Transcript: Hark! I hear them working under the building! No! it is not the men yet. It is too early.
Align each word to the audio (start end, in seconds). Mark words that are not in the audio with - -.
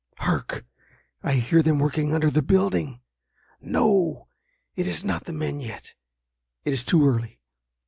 Hark! 0.17 0.65
I 1.21 1.33
hear 1.33 1.61
them 1.61 1.77
working 1.77 2.11
under 2.11 2.31
the 2.31 2.41
building! 2.41 3.01
No! 3.61 4.29
it 4.75 4.87
is 4.87 5.03
not 5.05 5.25
the 5.25 5.31
men 5.33 5.59
yet. 5.59 5.93
It 6.65 6.73
is 6.73 6.83
too 6.83 7.07
early. 7.07 7.39